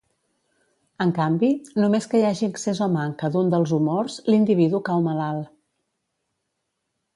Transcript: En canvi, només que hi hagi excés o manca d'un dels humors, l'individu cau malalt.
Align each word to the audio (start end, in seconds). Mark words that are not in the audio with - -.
En 1.03 1.11
canvi, 1.17 1.49
només 1.83 2.07
que 2.13 2.21
hi 2.21 2.25
hagi 2.29 2.47
excés 2.47 2.81
o 2.87 2.89
manca 2.95 3.31
d'un 3.35 3.53
dels 3.57 3.75
humors, 3.79 4.17
l'individu 4.35 4.83
cau 4.91 5.07
malalt. 5.11 5.55